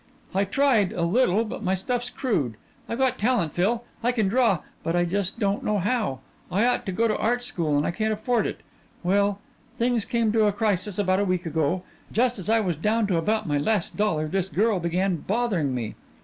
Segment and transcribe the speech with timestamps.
[0.33, 2.55] "I tried, a little, but my stuff's crude.
[2.89, 6.21] I've got talent, Phil; I can draw but I just don't know how.
[6.51, 8.61] I ought to go to art school and I can't afford it.
[9.03, 9.37] Well,
[9.77, 11.83] things came to a crisis about a week ago.
[12.11, 15.93] Just as I was down to about my last dollar this girl began bothering me.